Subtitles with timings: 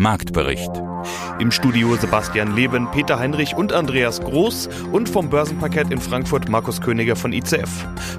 [0.00, 0.70] Marktbericht.
[1.40, 6.80] Im Studio Sebastian Leben, Peter Heinrich und Andreas Groß und vom Börsenparkett in Frankfurt Markus
[6.80, 7.68] Königer von ICF.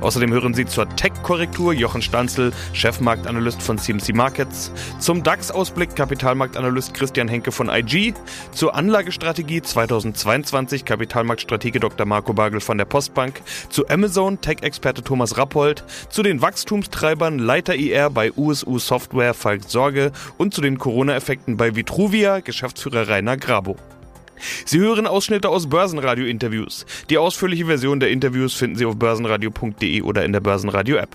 [0.02, 7.30] Außerdem hören Sie zur Tech-Korrektur Jochen Stanzel, Chefmarktanalyst von CMC Markets, zum DAX-Ausblick Kapitalmarktanalyst Christian
[7.30, 8.14] Henke von IG,
[8.52, 12.06] zur Anlagestrategie 2022 Kapitalmarktstratege Dr.
[12.06, 18.10] Marco Bagel von der Postbank, zu Amazon Tech-Experte Thomas Rappold, zu den Wachstumstreibern Leiter IR
[18.10, 23.78] bei USU Software Falk Sorge und zu den Corona-Effekten bei Vitruvia Geschäftsführer Rainer Grabo.
[24.66, 26.86] Sie hören Ausschnitte aus Börsenradio-Interviews.
[27.10, 31.10] Die ausführliche Version der Interviews finden Sie auf börsenradio.de oder in der Börsenradio-App.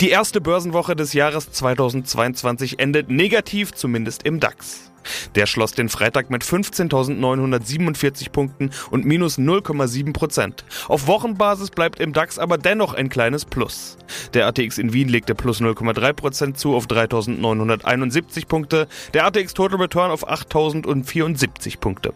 [0.00, 4.90] Die erste Börsenwoche des Jahres 2022 endet negativ, zumindest im DAX.
[5.36, 10.64] Der schloss den Freitag mit 15.947 Punkten und minus 0,7 Prozent.
[10.88, 13.96] Auf Wochenbasis bleibt im DAX aber dennoch ein kleines Plus.
[14.32, 19.78] Der ATX in Wien legte plus 0,3 Prozent zu auf 3.971 Punkte, der ATX Total
[19.78, 22.14] Return auf 8.074 Punkte.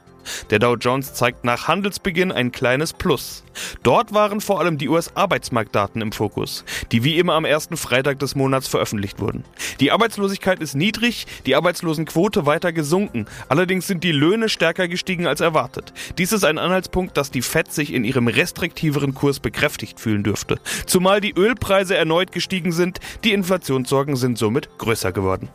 [0.51, 3.45] Der Dow Jones zeigt nach Handelsbeginn ein kleines Plus.
[3.83, 8.35] Dort waren vor allem die US-Arbeitsmarktdaten im Fokus, die wie immer am ersten Freitag des
[8.35, 9.45] Monats veröffentlicht wurden.
[9.81, 15.43] Die Arbeitslosigkeit ist niedrig, die Arbeitslosenquote weiter gesunken, allerdings sind die Löhne stärker gestiegen als
[15.43, 15.93] erwartet.
[16.17, 20.59] Dies ist ein Anhaltspunkt, dass die Fed sich in ihrem restriktiveren Kurs bekräftigt fühlen dürfte.
[20.87, 25.51] Zumal die Ölpreise erneut gestiegen sind, die Inflationssorgen sind somit größer geworden.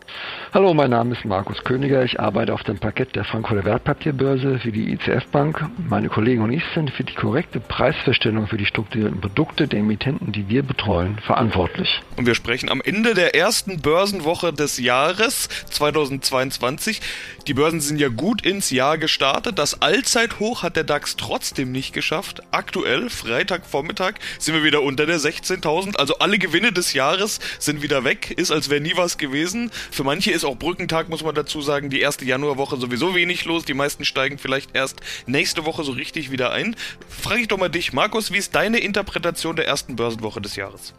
[0.53, 4.71] Hallo, mein Name ist Markus Königer, ich arbeite auf dem Parkett der Frankfurter Wertpapierbörse für
[4.71, 5.65] die ICF Bank.
[5.89, 10.31] Meine Kollegen und ich sind für die korrekte Preisverstellung für die strukturierten Produkte der Emittenten,
[10.31, 12.02] die wir betreuen, verantwortlich.
[12.15, 17.01] Und wir sprechen am Ende der ersten Börsenwoche des Jahres 2022.
[17.47, 19.57] Die Börsen sind ja gut ins Jahr gestartet.
[19.57, 22.41] Das Allzeithoch hat der DAX trotzdem nicht geschafft.
[22.51, 25.95] Aktuell, Freitagvormittag, sind wir wieder unter der 16.000.
[25.95, 28.31] Also alle Gewinne des Jahres sind wieder weg.
[28.31, 29.71] Ist, als wäre nie was gewesen.
[29.91, 33.65] Für manche ist auch Brückentag, muss man dazu sagen, die erste Januarwoche sowieso wenig los.
[33.65, 36.75] Die meisten steigen vielleicht erst nächste Woche so richtig wieder ein.
[37.09, 40.93] Frage ich doch mal dich, Markus, wie ist deine Interpretation der ersten Börsenwoche des Jahres?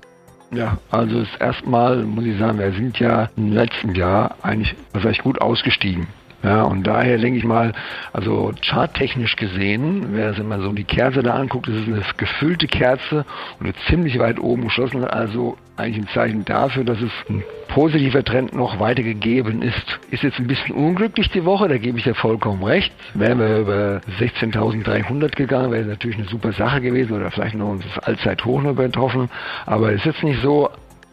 [0.54, 5.22] Ja, also das erstmal muss ich sagen, wir sind ja im letzten Jahr eigentlich, heißt,
[5.22, 6.06] gut ausgestiegen.
[6.44, 7.72] Ja, und daher denke ich mal,
[8.12, 13.24] also charttechnisch gesehen, wer sich mal so die Kerze da anguckt, ist eine gefüllte Kerze
[13.58, 18.22] und eine ziemlich weit oben geschlossen, also eigentlich ein Zeichen dafür, dass es ein positiver
[18.22, 19.98] Trend noch weiter gegeben ist.
[20.10, 22.92] Ist jetzt ein bisschen unglücklich die Woche, da gebe ich dir vollkommen recht.
[23.14, 27.84] Wären wir über 16.300 gegangen, wäre natürlich eine super Sache gewesen oder vielleicht noch uns
[27.94, 29.30] das Allzeithoch noch übertroffen.
[29.64, 30.68] Aber es ist jetzt nicht so.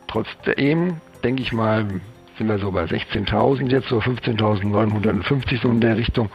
[0.08, 1.86] Trotzdem denke ich mal,
[2.42, 6.32] sind wir so bei 16.000 jetzt, so 15.950 so in der Richtung.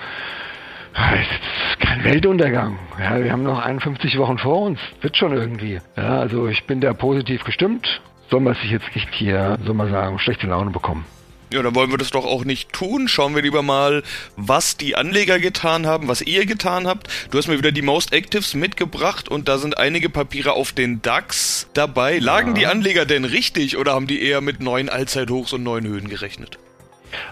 [0.95, 2.79] Es ist kein Weltuntergang.
[2.99, 4.79] Ja, wir haben noch 51 Wochen vor uns.
[5.01, 5.81] Wird schon irgendwie.
[5.97, 8.01] Ja, also ich bin da positiv gestimmt.
[8.31, 11.05] Soll man sich jetzt nicht hier, soll man sagen, schlechte Laune bekommen.
[11.53, 13.07] Ja, dann wollen wir das doch auch nicht tun.
[13.07, 14.03] Schauen wir lieber mal,
[14.37, 17.09] was die Anleger getan haben, was ihr getan habt.
[17.31, 21.03] Du hast mir wieder die Most Actives mitgebracht und da sind einige Papiere auf den
[21.03, 22.19] DAX dabei.
[22.19, 22.55] Lagen ja.
[22.55, 26.59] die Anleger denn richtig oder haben die eher mit neuen Allzeithochs und neuen Höhen gerechnet?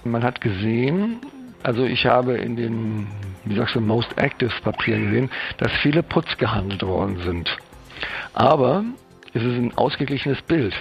[0.05, 1.21] Man hat gesehen,
[1.65, 3.09] also ich habe in den,
[3.45, 7.57] wie sagst du, Most Actives Papieren gesehen, dass viele Putz gehandelt worden sind.
[8.33, 8.85] Aber
[9.33, 10.75] es ist ein ausgeglichenes Bild.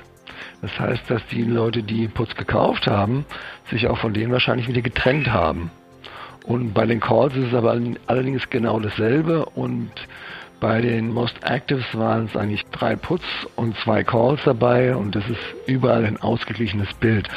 [0.64, 3.26] Das heißt, dass die Leute, die Putz gekauft haben,
[3.70, 5.70] sich auch von denen wahrscheinlich wieder getrennt haben.
[6.46, 9.92] Und bei den Calls ist es aber allerdings genau dasselbe und
[10.62, 13.26] bei den Most Actives waren es eigentlich drei Puts
[13.58, 17.28] und zwei Calls dabei und das ist überall ein ausgeglichenes Bild.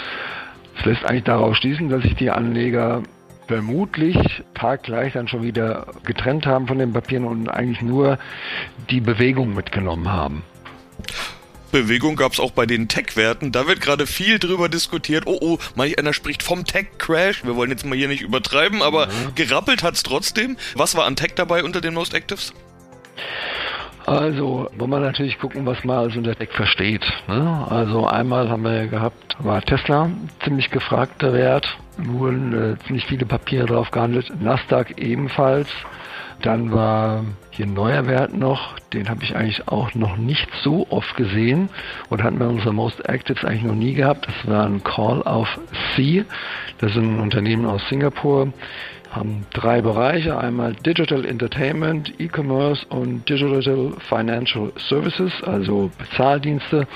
[0.76, 3.02] Das lässt eigentlich darauf schließen, dass sich die Anleger
[3.48, 8.18] vermutlich taggleich dann schon wieder getrennt haben von den Papieren und eigentlich nur
[8.88, 10.44] die Bewegung mitgenommen haben.
[11.82, 13.52] Bewegung gab es auch bei den Tech-Werten.
[13.52, 15.24] Da wird gerade viel drüber diskutiert.
[15.26, 17.44] Oh, oh, manch einer spricht vom Tech-Crash.
[17.44, 19.34] Wir wollen jetzt mal hier nicht übertreiben, aber mhm.
[19.34, 20.56] gerappelt hat es trotzdem.
[20.74, 22.54] Was war an Tech dabei unter den Most Actives?
[24.06, 27.04] Also, wollen wir natürlich gucken, was man als unter Tech versteht.
[27.26, 27.66] Ne?
[27.68, 30.08] Also einmal haben wir gehabt, war Tesla,
[30.44, 35.68] ziemlich gefragter Wert, wurden äh, ziemlich viele Papiere drauf gehandelt, Nasdaq ebenfalls.
[36.40, 40.86] Dann war hier ein neuer Wert noch, den habe ich eigentlich auch noch nicht so
[40.90, 41.68] oft gesehen
[42.08, 44.28] und hatten wir unsere Most Actives eigentlich noch nie gehabt.
[44.28, 45.58] Das war ein Call auf
[45.96, 46.24] C.
[46.78, 48.52] Das ist ein Unternehmen aus Singapur
[49.16, 56.86] haben drei Bereiche, einmal Digital Entertainment, E-Commerce und Digital Financial Services, also Bezahldienste,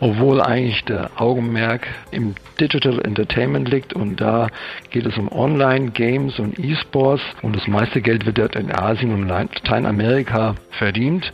[0.00, 4.48] obwohl eigentlich der Augenmerk im Digital Entertainment liegt und da
[4.90, 9.28] geht es um Online-Games und E-Sports und das meiste Geld wird dort in Asien und
[9.28, 11.32] Lateinamerika verdient.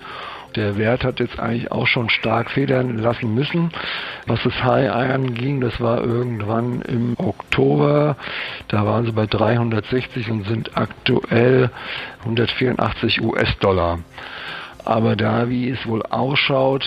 [0.56, 3.70] Der Wert hat jetzt eigentlich auch schon stark federn lassen müssen.
[4.26, 8.16] Was das High anging, das war irgendwann im Oktober.
[8.68, 11.70] Da waren sie bei 360 und sind aktuell
[12.20, 13.98] 184 US-Dollar.
[14.84, 16.84] Aber da, wie es wohl ausschaut,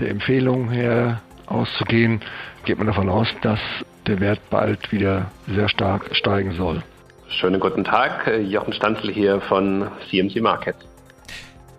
[0.00, 2.20] der Empfehlung her auszugehen,
[2.64, 3.60] geht man davon aus, dass
[4.06, 6.82] der Wert bald wieder sehr stark steigen soll.
[7.28, 10.91] Schönen guten Tag, Jochen Stanzel hier von CMC Markets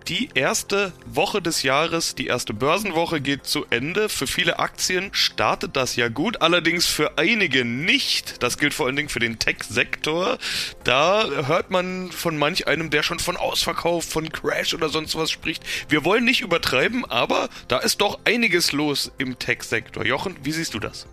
[0.07, 4.09] die erste Woche des Jahres, die erste Börsenwoche geht zu Ende.
[4.09, 8.43] Für viele Aktien startet das ja gut, allerdings für einige nicht.
[8.43, 10.37] Das gilt vor allen Dingen für den Tech-Sektor.
[10.83, 15.31] Da hört man von manch einem, der schon von Ausverkauf, von Crash oder sonst was
[15.31, 15.63] spricht.
[15.89, 20.05] Wir wollen nicht übertreiben, aber da ist doch einiges los im Tech-Sektor.
[20.05, 21.07] Jochen, wie siehst du das?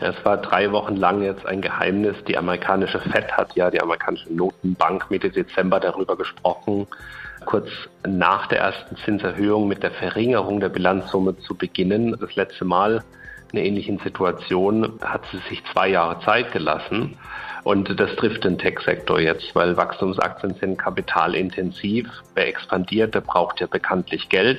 [0.00, 2.16] Es war drei Wochen lang jetzt ein Geheimnis.
[2.26, 6.88] Die amerikanische Fed hat ja, die amerikanische Notenbank, Mitte Dezember darüber gesprochen,
[7.44, 7.68] kurz
[8.06, 12.16] nach der ersten Zinserhöhung mit der Verringerung der Bilanzsumme zu beginnen.
[12.20, 13.02] Das letzte Mal
[13.52, 17.18] in einer ähnlichen Situation hat sie sich zwei Jahre Zeit gelassen.
[17.64, 22.08] Und das trifft den Tech-Sektor jetzt, weil Wachstumsaktien sind kapitalintensiv.
[22.34, 24.58] Wer expandiert, der braucht ja bekanntlich Geld.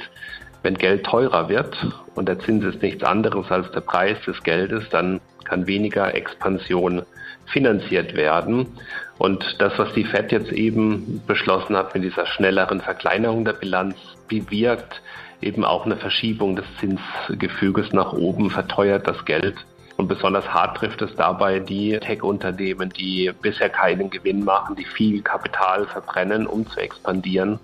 [0.61, 1.75] Wenn Geld teurer wird
[2.15, 7.03] und der Zins ist nichts anderes als der Preis des Geldes, dann kann weniger Expansion
[7.45, 8.67] finanziert werden.
[9.17, 13.95] Und das, was die FED jetzt eben beschlossen hat mit dieser schnelleren Verkleinerung der Bilanz,
[14.27, 15.01] bewirkt
[15.41, 19.55] eben auch eine Verschiebung des Zinsgefüges nach oben, verteuert das Geld.
[19.95, 25.21] Und besonders hart trifft es dabei die Tech-Unternehmen, die bisher keinen Gewinn machen, die viel
[25.21, 27.59] Kapital verbrennen, um zu expandieren.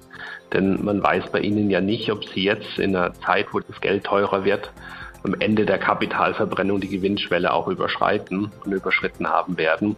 [0.53, 3.81] Denn man weiß bei ihnen ja nicht, ob sie jetzt in einer Zeit, wo das
[3.81, 4.71] Geld teurer wird,
[5.23, 9.95] am Ende der Kapitalverbrennung die Gewinnschwelle auch überschreiten und überschritten haben werden.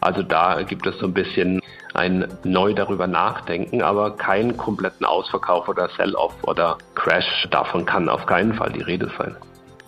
[0.00, 1.60] Also da gibt es so ein bisschen
[1.94, 7.46] ein neu darüber nachdenken, aber keinen kompletten Ausverkauf oder Sell-off oder Crash.
[7.50, 9.36] Davon kann auf keinen Fall die Rede sein.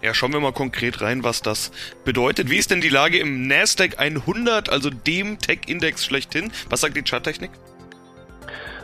[0.02, 1.72] Ja, schauen wir mal konkret rein, was das
[2.04, 2.50] bedeutet.
[2.50, 6.52] Wie ist denn die Lage im Nasdaq 100, also dem Tech-Index schlechthin?
[6.68, 7.50] Was sagt die Charttechnik?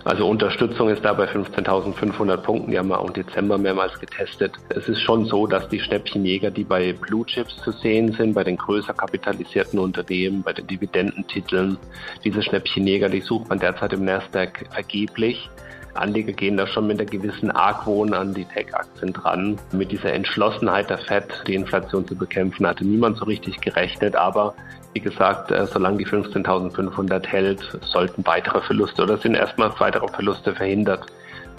[0.04, 2.70] Also Unterstützung ist da bei 15.500 Punkten.
[2.70, 4.52] Die haben wir auch im Dezember mehrmals getestet.
[4.70, 8.44] Es ist schon so, dass die Schnäppchenjäger, die bei Blue Chips zu sehen sind, bei
[8.44, 11.76] den größer kapitalisierten Unternehmen, bei den Dividendentiteln,
[12.24, 15.50] diese Schnäppchenjäger, die sucht man derzeit im Nasdaq vergeblich.
[15.94, 19.58] Anleger gehen da schon mit einer gewissen Argwohn an die Tech-Aktien dran.
[19.72, 24.16] Mit dieser Entschlossenheit der FED, die Inflation zu bekämpfen, hatte niemand so richtig gerechnet.
[24.16, 24.54] Aber
[24.92, 30.54] wie gesagt, äh, solange die 15.500 hält, sollten weitere Verluste oder sind erstmals weitere Verluste
[30.54, 31.06] verhindert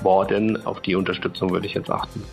[0.01, 0.65] worden.
[0.65, 2.23] Auf die Unterstützung würde ich jetzt achten.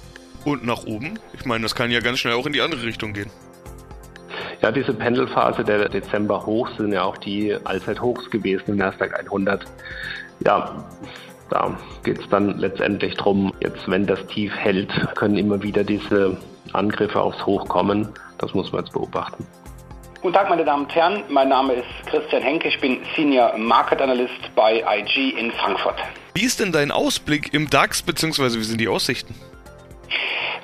[0.45, 1.19] Und nach oben?
[1.33, 3.31] Ich meine, das kann ja ganz schnell auch in die andere Richtung gehen.
[4.63, 9.65] Ja, diese Pendelphase der Dezember Hochs sind ja auch die Allzeithochs gewesen im Nasdaq 100.
[10.45, 10.85] Ja,
[11.51, 16.37] da geht es dann letztendlich drum, jetzt wenn das Tief hält, können immer wieder diese
[16.73, 18.09] Angriffe aufs Hoch kommen.
[18.39, 19.47] Das muss man jetzt beobachten.
[20.21, 21.23] Guten Tag, meine Damen und Herren.
[21.29, 22.67] Mein Name ist Christian Henke.
[22.67, 25.95] Ich bin Senior Market Analyst bei IG in Frankfurt.
[26.35, 29.37] Wie ist denn dein Ausblick im DAX, beziehungsweise wie sind die Aussichten?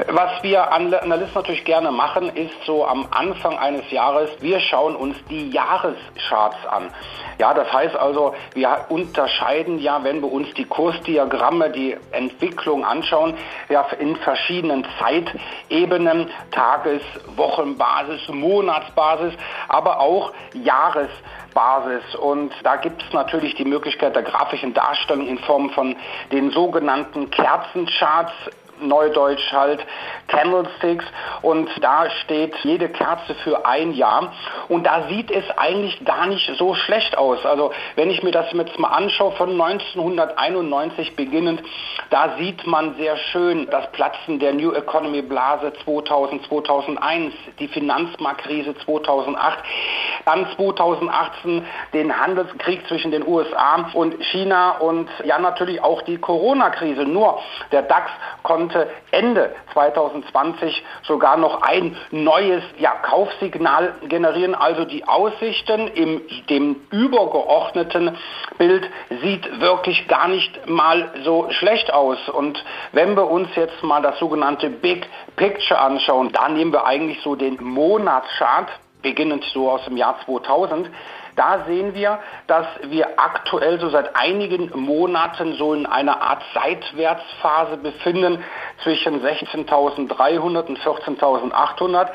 [0.08, 5.16] Was wir Analysten natürlich gerne machen, ist so am Anfang eines Jahres, wir schauen uns
[5.30, 6.90] die Jahrescharts an.
[7.38, 13.34] Ja, das heißt also, wir unterscheiden ja, wenn wir uns die Kursdiagramme, die Entwicklung anschauen,
[13.68, 17.02] ja, in verschiedenen Zeitebenen, Tages-,
[17.36, 19.34] Wochenbasis, Monatsbasis,
[19.68, 22.14] aber auch Jahresbasis.
[22.14, 25.96] Und da gibt es natürlich die Möglichkeit der grafischen Darstellung in Form von
[26.30, 28.32] den sogenannten Kerzencharts
[28.80, 29.84] Neudeutsch halt
[30.28, 31.04] Candlesticks
[31.42, 34.32] und da steht jede Kerze für ein Jahr
[34.68, 37.44] und da sieht es eigentlich gar nicht so schlecht aus.
[37.44, 41.62] Also wenn ich mir das jetzt mal anschaue von 1991 beginnend,
[42.10, 48.74] da sieht man sehr schön das Platzen der New Economy Blase 2000, 2001, die Finanzmarktkrise
[48.84, 49.58] 2008,
[50.24, 57.04] dann 2018 den Handelskrieg zwischen den USA und China und ja natürlich auch die Corona-Krise.
[57.04, 57.40] Nur
[57.72, 58.10] der DAX
[58.42, 64.54] konnte konnte Ende 2020 sogar noch ein neues ja, Kaufsignal generieren.
[64.54, 68.16] Also die Aussichten im dem übergeordneten
[68.56, 68.88] Bild
[69.22, 72.18] sieht wirklich gar nicht mal so schlecht aus.
[72.30, 75.06] Und wenn wir uns jetzt mal das sogenannte Big
[75.36, 78.70] Picture anschauen, da nehmen wir eigentlich so den Monatschart
[79.02, 80.88] beginnend so aus dem Jahr 2000,
[81.36, 87.76] da sehen wir, dass wir aktuell so seit einigen Monaten so in einer Art Seitwärtsphase
[87.76, 88.42] befinden
[88.82, 92.08] zwischen 16.300 und 14.800.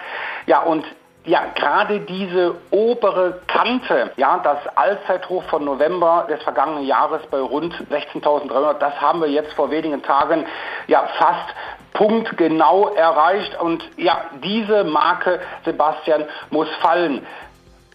[0.45, 0.85] Ja, und
[1.25, 7.73] ja, gerade diese obere Kante, ja, das Allzeithoch von November des vergangenen Jahres bei rund
[7.91, 10.45] 16.300, das haben wir jetzt vor wenigen Tagen
[10.88, 11.53] ja fast
[11.93, 17.25] punktgenau erreicht und ja, diese Marke, Sebastian, muss fallen.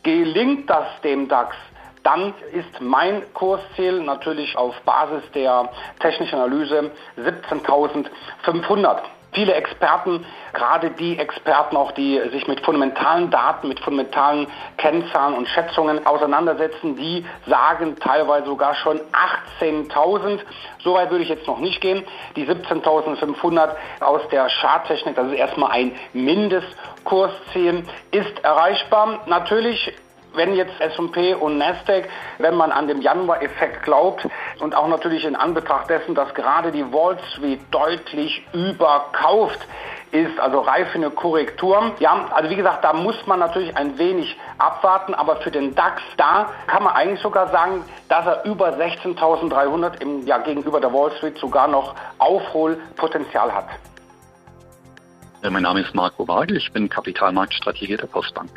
[0.04, 1.56] Gelingt das dem DAX,
[2.04, 8.98] dann ist mein Kursziel natürlich auf Basis der technischen Analyse 17.500.
[9.34, 15.48] Viele Experten, gerade die Experten auch, die sich mit fundamentalen Daten, mit fundamentalen Kennzahlen und
[15.48, 19.00] Schätzungen auseinandersetzen, die sagen teilweise sogar schon
[19.60, 20.38] 18.000.
[20.84, 22.04] So weit würde ich jetzt noch nicht gehen.
[22.36, 29.20] Die 17.500 aus der Charttechnik, das ist erstmal ein Mindestkursziel, ist erreichbar.
[29.26, 29.92] Natürlich
[30.34, 34.26] wenn jetzt S&P und Nasdaq, wenn man an den Januar-Effekt glaubt
[34.60, 39.60] und auch natürlich in Anbetracht dessen, dass gerade die Wall Street deutlich überkauft
[40.10, 41.92] ist, also reif für eine Korrektur.
[41.98, 46.02] Ja, also wie gesagt, da muss man natürlich ein wenig abwarten, aber für den DAX,
[46.16, 51.10] da kann man eigentlich sogar sagen, dass er über 16.300 im ja, gegenüber der Wall
[51.16, 53.66] Street sogar noch Aufholpotenzial hat.
[55.42, 58.48] Mein Name ist Marco Wagel, ich bin Kapitalmarktstrategie der Postbank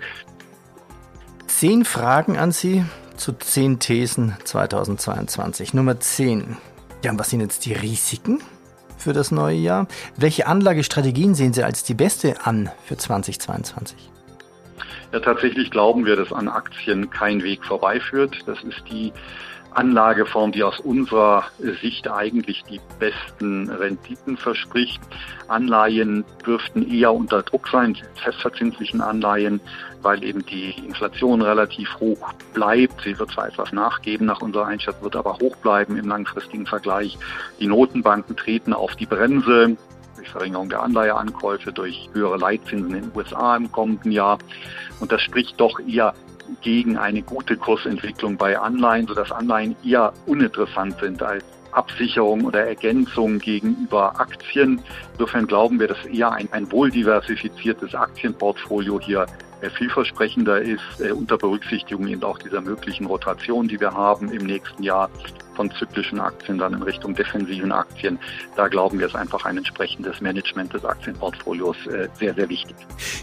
[1.48, 2.86] zehn Fragen an Sie
[3.16, 5.74] zu zehn Thesen 2022.
[5.74, 6.58] Nummer 10.
[7.04, 8.42] Ja, und was sind jetzt die Risiken
[8.98, 9.88] für das neue Jahr?
[10.18, 13.98] Welche Anlagestrategien sehen Sie als die beste an für 2022?
[15.14, 18.38] Ja, tatsächlich glauben wir, dass an Aktien kein Weg vorbeiführt.
[18.46, 19.14] Das ist die
[19.78, 21.46] Anlageform, die aus unserer
[21.82, 25.00] Sicht eigentlich die besten Renditen verspricht.
[25.48, 29.62] Anleihen dürften eher unter Druck sein, festverzinslichen Anleihen,
[30.02, 33.02] weil eben die Inflation relativ hoch bleibt.
[33.04, 37.16] Sie wird zwar etwas nachgeben nach unserer Einschätzung, wird aber hoch bleiben im langfristigen Vergleich.
[37.60, 39.78] Die Notenbanken treten auf die Bremse
[40.16, 44.40] durch Verringerung der Anleiheankäufe, durch höhere Leitzinsen in den USA im kommenden Jahr.
[45.00, 46.16] Und das spricht doch eher
[46.62, 53.40] gegen eine gute Kursentwicklung bei Anleihen, sodass Anleihen eher uninteressant sind als Absicherung oder Ergänzung
[53.40, 54.82] gegenüber Aktien.
[55.14, 59.28] Insofern glauben wir, dass eher ein, ein wohl diversifiziertes Aktienportfolio hier
[59.62, 64.46] äh, vielversprechender ist, äh, unter Berücksichtigung eben auch dieser möglichen Rotation, die wir haben im
[64.46, 65.10] nächsten Jahr
[65.58, 68.20] von zyklischen Aktien dann in Richtung defensiven Aktien.
[68.56, 72.76] Da glauben wir, ist einfach ein entsprechendes Management des Aktienportfolios äh, sehr, sehr wichtig.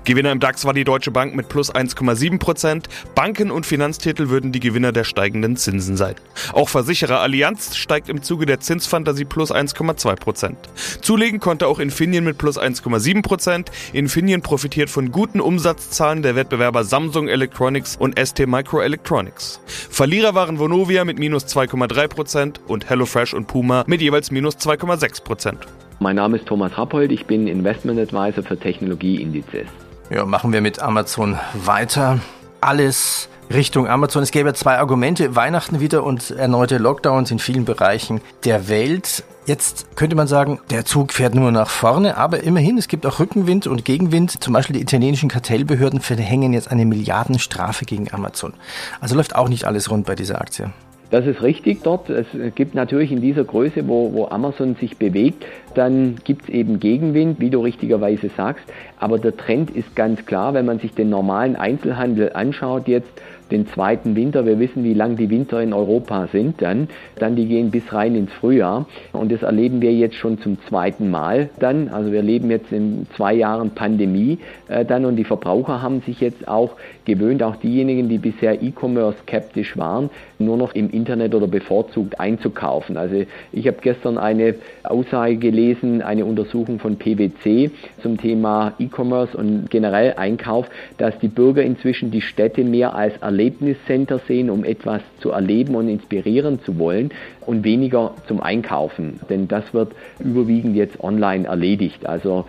[0.05, 2.89] Gewinner im DAX war die Deutsche Bank mit plus 1,7 Prozent.
[3.15, 6.17] Banken und Finanztitel würden die Gewinner der steigenden Zinsen sein.
[6.53, 10.59] Auch Versicherer Allianz steigt im Zuge der Zinsfantasie plus 1,2 Prozent.
[11.01, 13.71] Zulegen konnte auch Infineon mit plus 1,7 Prozent.
[13.93, 19.61] Infineon profitiert von guten Umsatzzahlen der Wettbewerber Samsung Electronics und ST Microelectronics.
[19.89, 22.24] Verlierer waren Vonovia mit minus 2,3 Prozent
[22.67, 25.55] und HelloFresh und Puma mit jeweils minus 2,6%.
[26.01, 29.67] Mein Name ist Thomas Rappold, ich bin Investment Advisor für Technologieindizes.
[30.11, 32.21] Ja, machen wir mit Amazon weiter.
[32.61, 34.23] Alles Richtung Amazon.
[34.23, 39.25] Es gäbe zwei Argumente, Weihnachten wieder und erneute Lockdowns in vielen Bereichen der Welt.
[39.47, 43.19] Jetzt könnte man sagen, der Zug fährt nur nach vorne, aber immerhin, es gibt auch
[43.21, 44.43] Rückenwind und Gegenwind.
[44.43, 48.55] Zum Beispiel die italienischen Kartellbehörden verhängen jetzt eine Milliardenstrafe gegen Amazon.
[49.01, 50.73] Also läuft auch nicht alles rund bei dieser Aktie.
[51.15, 52.11] Das ist richtig dort.
[52.11, 56.81] Es gibt natürlich in dieser Größe, wo, wo Amazon sich bewegt, dann gibt es eben
[56.81, 58.65] Gegenwind, wie du richtigerweise sagst.
[58.99, 63.13] Aber der Trend ist ganz klar, wenn man sich den normalen Einzelhandel anschaut jetzt,
[63.51, 64.47] den zweiten Winter.
[64.47, 66.89] Wir wissen, wie lang die Winter in Europa sind dann.
[67.17, 68.87] Dann die gehen bis rein ins Frühjahr.
[69.13, 71.89] Und das erleben wir jetzt schon zum zweiten Mal dann.
[71.89, 76.21] Also wir leben jetzt in zwei Jahren Pandemie äh, dann und die Verbraucher haben sich
[76.21, 76.73] jetzt auch
[77.05, 82.97] gewöhnt, auch diejenigen, die bisher E-Commerce skeptisch waren, nur noch im Internet oder bevorzugt einzukaufen.
[82.97, 87.71] Also ich habe gestern eine Aussage gelesen, eine Untersuchung von PwC
[88.03, 90.67] zum Thema E-Commerce und generell Einkauf,
[90.99, 95.89] dass die Bürger inzwischen die Städte mehr als Erlebniscenter sehen, um etwas zu erleben und
[95.89, 97.11] inspirieren zu wollen
[97.41, 99.19] und weniger zum Einkaufen.
[99.29, 102.07] Denn das wird überwiegend jetzt online erledigt.
[102.07, 102.45] Also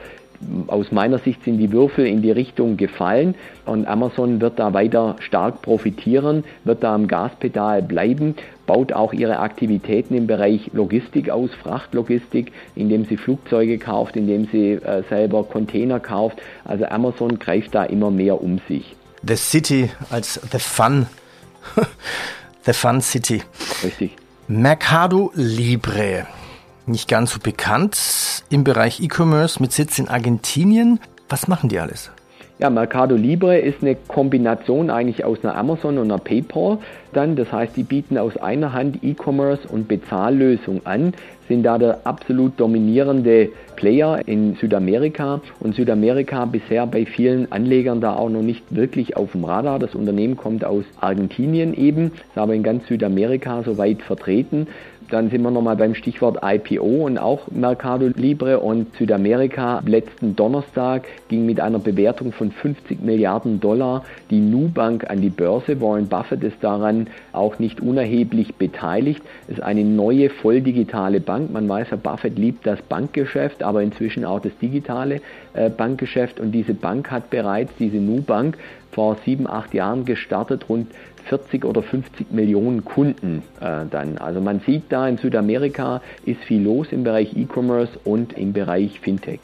[0.67, 3.33] aus meiner Sicht sind die Würfel in die Richtung gefallen
[3.65, 8.35] und Amazon wird da weiter stark profitieren, wird da am Gaspedal bleiben,
[8.67, 14.73] baut auch ihre Aktivitäten im Bereich Logistik aus, Frachtlogistik, indem sie Flugzeuge kauft, indem sie
[14.73, 16.41] äh, selber Container kauft.
[16.63, 18.95] Also Amazon greift da immer mehr um sich.
[19.23, 21.07] The City als The Fun,
[22.65, 23.43] The Fun City.
[23.83, 24.15] Richtig.
[24.47, 26.27] Mercado Libre
[26.87, 30.99] nicht ganz so bekannt im Bereich E-Commerce mit Sitz in Argentinien.
[31.29, 32.11] Was machen die alles?
[32.57, 36.77] Ja, Mercado Libre ist eine Kombination eigentlich aus einer Amazon und einer PayPal.
[37.11, 41.13] Dann, das heißt, die bieten aus einer Hand E-Commerce und Bezahllösung an,
[41.49, 48.15] sind da der absolut dominierende Player in Südamerika und Südamerika bisher bei vielen Anlegern da
[48.15, 49.77] auch noch nicht wirklich auf dem Radar.
[49.77, 54.67] Das Unternehmen kommt aus Argentinien eben, ist aber in ganz Südamerika so weit vertreten.
[55.15, 59.81] Dann sind wir nochmal beim Stichwort IPO und auch Mercado Libre und Südamerika.
[59.85, 65.79] Letzten Donnerstag ging mit einer Bewertung von 50 Milliarden Dollar die Nubank an die Börse.
[65.79, 69.21] Warren Buffett ist daran auch nicht unerheblich beteiligt.
[69.47, 71.49] Es ist eine neue volldigitale Bank.
[71.49, 75.21] Man weiß, Herr Buffett liebt das Bankgeschäft, aber inzwischen auch das digitale
[75.53, 76.41] äh, Bankgeschäft.
[76.41, 78.57] Und diese Bank hat bereits, diese Nubank,
[78.91, 80.87] vor sieben, acht Jahren gestartet, rund
[81.29, 84.17] 40 oder 50 Millionen Kunden äh, dann.
[84.17, 88.99] Also man sieht da in Südamerika ist viel los im Bereich E-Commerce und im Bereich
[88.99, 89.39] Fintech.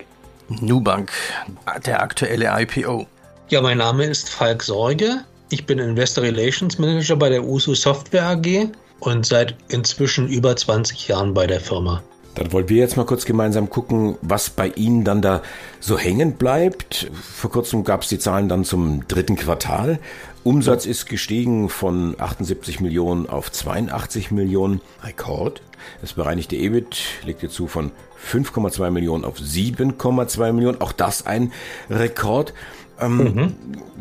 [0.60, 1.12] Nubank,
[1.86, 3.08] der aktuelle IPO.
[3.50, 5.22] Ja, mein Name ist Falk Sorge.
[5.50, 8.70] Ich bin Investor Relations Manager bei der USU Software AG
[9.00, 12.02] und seit inzwischen über 20 Jahren bei der Firma.
[12.36, 15.42] Dann wollen wir jetzt mal kurz gemeinsam gucken, was bei Ihnen dann da
[15.80, 17.12] so hängen bleibt.
[17.14, 20.00] Vor kurzem gab es die Zahlen dann zum dritten Quartal.
[20.44, 24.82] Umsatz ist gestiegen von 78 Millionen auf 82 Millionen.
[25.04, 25.62] Rekord.
[26.00, 27.92] Das bereinigte EBIT legte zu von
[28.32, 30.82] 5,2 Millionen auf 7,2 Millionen.
[30.82, 31.52] Auch das ein
[31.90, 32.54] Rekord.
[33.00, 33.56] Ähm, mhm.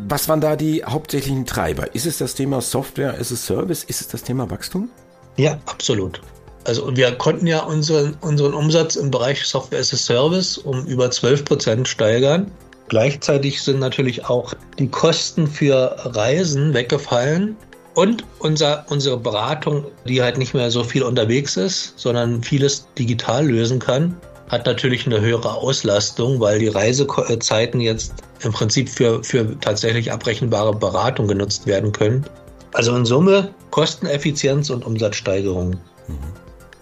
[0.08, 1.94] Was waren da die hauptsächlichen Treiber?
[1.94, 3.84] Ist es das Thema Software as a Service?
[3.84, 4.88] Ist es das Thema Wachstum?
[5.36, 6.20] Ja, absolut.
[6.64, 11.10] Also wir konnten ja unseren, unseren Umsatz im Bereich Software as a Service um über
[11.10, 12.50] 12 Prozent steigern.
[12.88, 17.56] Gleichzeitig sind natürlich auch die Kosten für Reisen weggefallen
[17.94, 23.46] und unser, unsere Beratung, die halt nicht mehr so viel unterwegs ist, sondern vieles digital
[23.46, 24.16] lösen kann,
[24.48, 30.74] hat natürlich eine höhere Auslastung, weil die Reisezeiten jetzt im Prinzip für, für tatsächlich abrechenbare
[30.74, 32.24] Beratung genutzt werden können.
[32.72, 35.76] Also in Summe Kosteneffizienz und Umsatzsteigerung.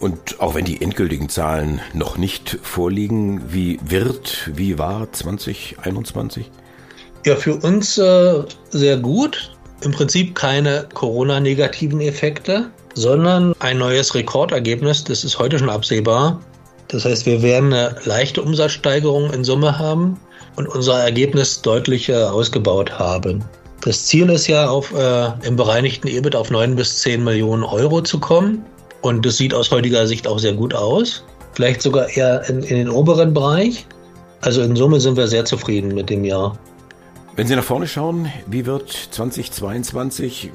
[0.01, 6.51] Und auch wenn die endgültigen Zahlen noch nicht vorliegen, wie wird, wie war 2021?
[7.27, 9.53] Ja, für uns äh, sehr gut.
[9.83, 15.05] Im Prinzip keine Corona-negativen Effekte, sondern ein neues Rekordergebnis.
[15.05, 16.41] Das ist heute schon absehbar.
[16.89, 20.19] Das heißt, wir werden eine leichte Umsatzsteigerung in Summe haben
[20.57, 23.45] und unser Ergebnis deutlich äh, ausgebaut haben.
[23.83, 28.01] Das Ziel ist ja, auf, äh, im bereinigten EBIT auf 9 bis 10 Millionen Euro
[28.01, 28.65] zu kommen.
[29.03, 31.25] Und das sieht aus heutiger Sicht auch sehr gut aus.
[31.53, 33.87] Vielleicht sogar eher in, in den oberen Bereich.
[34.41, 36.59] Also in Summe sind wir sehr zufrieden mit dem Jahr.
[37.39, 40.51] Wenn Sie nach vorne schauen, wie wird 2022?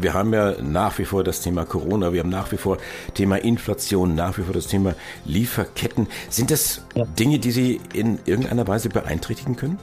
[0.00, 2.78] Wir haben ja nach wie vor das Thema Corona, wir haben nach wie vor
[3.14, 6.06] Thema Inflation, nach wie vor das Thema Lieferketten.
[6.30, 7.04] Sind das ja.
[7.06, 9.78] Dinge, die Sie in irgendeiner Weise beeinträchtigen können?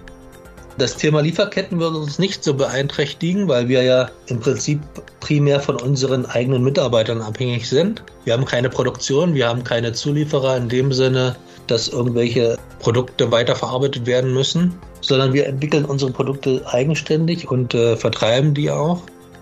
[0.77, 4.81] Das Thema Lieferketten würde uns nicht so beeinträchtigen, weil wir ja im Prinzip
[5.21, 8.03] primär von unseren eigenen Mitarbeitern abhängig sind.
[8.25, 14.05] Wir haben keine Produktion, wir haben keine Zulieferer in dem Sinne, dass irgendwelche Produkte weiterverarbeitet
[14.05, 19.01] werden müssen, sondern wir entwickeln unsere Produkte eigenständig und äh, vertreiben die auch.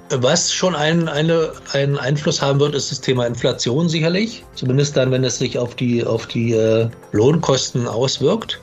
[0.10, 4.43] Was schon einen, eine, einen Einfluss haben wird, ist das Thema Inflation sicherlich.
[4.54, 8.62] Zumindest dann, wenn es sich auf die, auf die äh, Lohnkosten auswirkt.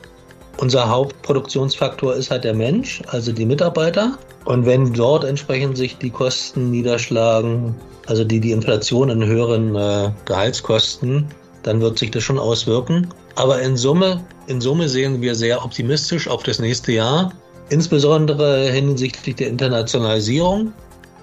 [0.61, 4.19] Unser Hauptproduktionsfaktor ist halt der Mensch, also die Mitarbeiter.
[4.45, 7.73] Und wenn dort entsprechend sich die Kosten niederschlagen,
[8.05, 11.25] also die, die Inflation in höheren äh, Gehaltskosten,
[11.63, 13.07] dann wird sich das schon auswirken.
[13.37, 17.33] Aber in Summe, in Summe sehen wir sehr optimistisch auf das nächste Jahr,
[17.69, 20.73] insbesondere hinsichtlich der Internationalisierung,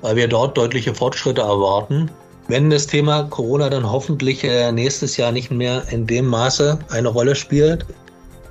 [0.02, 2.10] weil wir dort deutliche Fortschritte erwarten.
[2.48, 7.08] Wenn das Thema Corona dann hoffentlich äh, nächstes Jahr nicht mehr in dem Maße eine
[7.08, 7.86] Rolle spielt,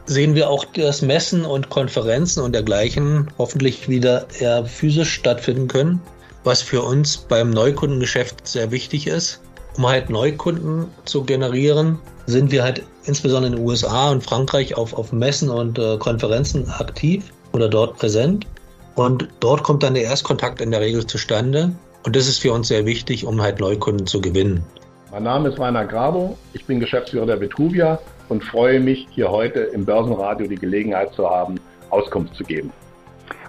[0.08, 6.02] sehen wir auch, dass Messen und Konferenzen und dergleichen hoffentlich wieder eher physisch stattfinden können,
[6.44, 9.42] was für uns beim Neukundengeschäft sehr wichtig ist.
[9.78, 14.94] Um halt Neukunden zu generieren, sind wir halt insbesondere in den USA und Frankreich auf,
[14.94, 18.48] auf Messen und äh, Konferenzen aktiv oder dort präsent.
[18.96, 21.72] Und dort kommt dann der Erstkontakt in der Regel zustande.
[22.04, 24.64] Und das ist für uns sehr wichtig, um halt Neukunden zu gewinnen.
[25.12, 29.60] Mein Name ist Rainer Grabo, ich bin Geschäftsführer der Betruvia und freue mich, hier heute
[29.60, 31.60] im Börsenradio die Gelegenheit zu haben,
[31.90, 32.72] Auskunft zu geben.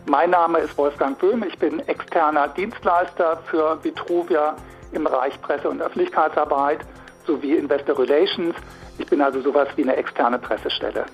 [0.06, 4.56] Mein Name ist Wolfgang Böhm, ich bin externer Dienstleister für Vitruvia
[4.92, 6.80] im Bereich Presse- und Öffentlichkeitsarbeit
[7.26, 8.54] sowie Investor Relations.
[8.98, 11.04] Ich bin also sowas wie eine externe Pressestelle.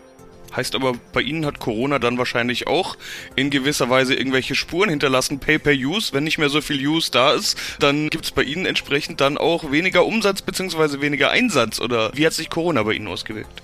[0.57, 2.97] Heißt aber, bei Ihnen hat Corona dann wahrscheinlich auch
[3.35, 6.13] in gewisser Weise irgendwelche Spuren hinterlassen, Pay-per-Use.
[6.13, 9.39] Wenn nicht mehr so viel Use da ist, dann gibt es bei Ihnen entsprechend dann
[9.39, 11.01] auch weniger Umsatz bzw.
[11.01, 11.81] weniger Einsatz.
[11.81, 13.63] Oder wie hat sich Corona bei Ihnen ausgewirkt?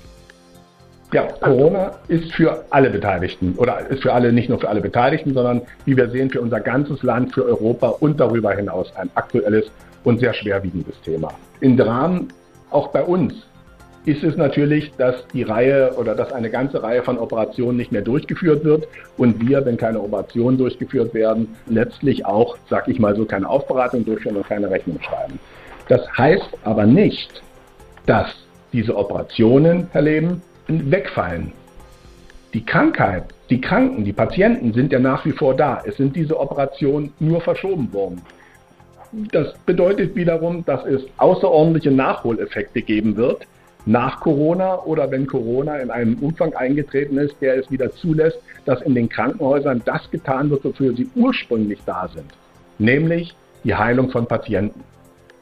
[1.12, 5.34] Ja, Corona ist für alle Beteiligten oder ist für alle, nicht nur für alle Beteiligten,
[5.34, 9.66] sondern wie wir sehen, für unser ganzes Land, für Europa und darüber hinaus ein aktuelles
[10.04, 11.32] und sehr schwerwiegendes Thema.
[11.60, 12.32] Im Rahmen
[12.70, 13.34] auch bei uns
[14.06, 18.02] ist es natürlich, dass die Reihe oder dass eine ganze Reihe von Operationen nicht mehr
[18.02, 23.26] durchgeführt wird und wir, wenn keine Operationen durchgeführt werden, letztlich auch, sag ich mal so,
[23.26, 25.38] keine Aufbereitung durchführen und keine Rechnung schreiben.
[25.88, 27.42] Das heißt aber nicht,
[28.06, 28.28] dass
[28.72, 31.52] diese Operationen, Herr Leben, wegfallen.
[32.54, 35.82] Die Krankheit, die Kranken, die Patienten sind ja nach wie vor da.
[35.84, 38.22] Es sind diese Operationen nur verschoben worden.
[39.32, 43.46] Das bedeutet wiederum, dass es außerordentliche Nachholeffekte geben wird
[43.86, 48.82] nach Corona oder wenn Corona in einem Umfang eingetreten ist, der es wieder zulässt, dass
[48.82, 52.30] in den Krankenhäusern das getan wird, wofür sie ursprünglich da sind,
[52.78, 54.80] nämlich die Heilung von Patienten.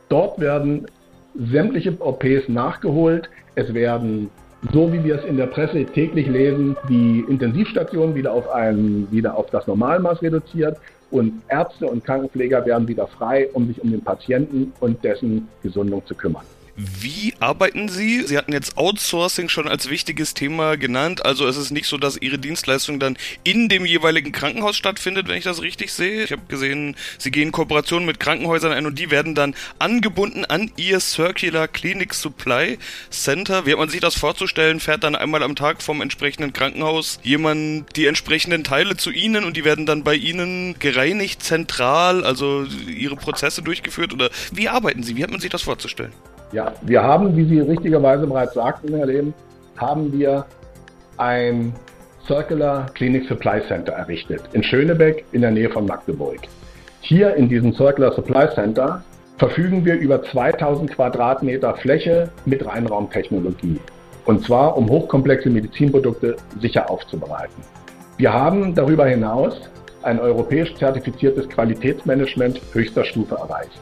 [0.08, 0.86] Dort werden
[1.34, 3.28] sämtliche OPs nachgeholt.
[3.54, 4.30] Es werden
[4.72, 9.36] so wie wir es in der Presse täglich lesen, die Intensivstationen wieder auf, ein, wieder
[9.36, 10.76] auf das Normalmaß reduziert
[11.10, 16.04] und Ärzte und Krankenpfleger werden wieder frei, um sich um den Patienten und dessen Gesundung
[16.06, 16.44] zu kümmern.
[16.80, 18.22] Wie arbeiten Sie?
[18.22, 21.26] Sie hatten jetzt Outsourcing schon als wichtiges Thema genannt.
[21.26, 25.38] Also es ist nicht so, dass Ihre Dienstleistung dann in dem jeweiligen Krankenhaus stattfindet, wenn
[25.38, 26.22] ich das richtig sehe.
[26.22, 30.44] Ich habe gesehen, Sie gehen in Kooperation mit Krankenhäusern ein und die werden dann angebunden
[30.44, 32.78] an Ihr Circular Clinic Supply
[33.10, 33.66] Center.
[33.66, 34.78] Wie hat man sich das vorzustellen?
[34.78, 39.56] Fährt dann einmal am Tag vom entsprechenden Krankenhaus jemand die entsprechenden Teile zu Ihnen und
[39.56, 44.12] die werden dann bei Ihnen gereinigt, zentral, also Ihre Prozesse durchgeführt?
[44.12, 45.16] Oder wie arbeiten Sie?
[45.16, 46.12] Wie hat man sich das vorzustellen?
[46.52, 49.34] Ja, wir haben, wie Sie richtigerweise bereits sagten, Herr Leben,
[49.76, 50.46] haben wir
[51.18, 51.74] ein
[52.26, 56.40] Circular Clinic Supply Center errichtet in Schönebeck in der Nähe von Magdeburg.
[57.00, 59.02] Hier in diesem Circular Supply Center
[59.36, 63.80] verfügen wir über 2000 Quadratmeter Fläche mit Reinraumtechnologie.
[64.24, 67.62] Und zwar, um hochkomplexe Medizinprodukte sicher aufzubereiten.
[68.16, 69.54] Wir haben darüber hinaus
[70.02, 73.80] ein europäisch zertifiziertes Qualitätsmanagement höchster Stufe erreicht.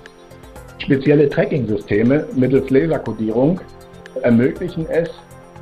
[0.86, 3.60] Spezielle Tracking-Systeme mittels Laserkodierung
[4.22, 5.10] ermöglichen es,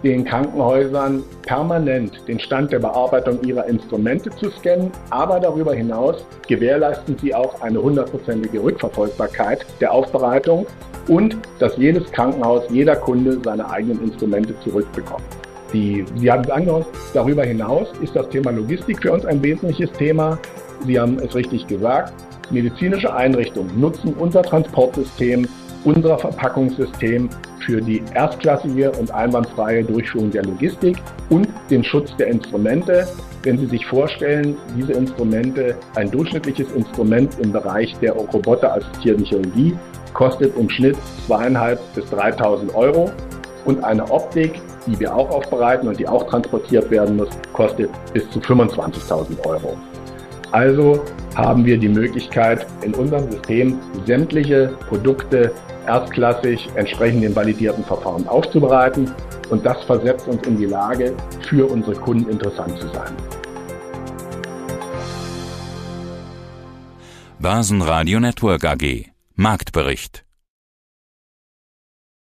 [0.02, 7.16] den Krankenhäusern permanent den Stand der Bearbeitung ihrer Instrumente zu scannen, aber darüber hinaus gewährleisten
[7.22, 10.66] sie auch eine hundertprozentige Rückverfolgbarkeit der Aufbereitung
[11.08, 15.24] und dass jedes Krankenhaus, jeder Kunde seine eigenen Instrumente zurückbekommt.
[15.72, 19.90] Die, Sie haben es angehört, darüber hinaus ist das Thema Logistik für uns ein wesentliches
[19.92, 20.38] Thema.
[20.84, 22.12] Sie haben es richtig gesagt.
[22.50, 25.48] Medizinische Einrichtungen nutzen unser Transportsystem,
[25.84, 27.28] unser Verpackungssystem
[27.64, 30.96] für die erstklassige und einwandfreie Durchführung der Logistik
[31.30, 33.06] und den Schutz der Instrumente.
[33.42, 39.76] Wenn Sie sich vorstellen, diese Instrumente, ein durchschnittliches Instrument im Bereich der Roboter-assistierten Chirurgie
[40.12, 43.10] kostet im Schnitt zweieinhalb bis 3.000 Euro
[43.64, 48.28] und eine Optik, die wir auch aufbereiten und die auch transportiert werden muss, kostet bis
[48.30, 49.76] zu 25.000 Euro.
[50.52, 51.02] Also
[51.34, 55.52] haben wir die Möglichkeit, in unserem System sämtliche Produkte
[55.86, 59.10] erstklassig entsprechend den validierten Verfahren aufzubereiten.
[59.50, 61.14] Und das versetzt uns in die Lage,
[61.48, 63.12] für unsere Kunden interessant zu sein.
[67.38, 70.23] Börsenradio Network AG Marktbericht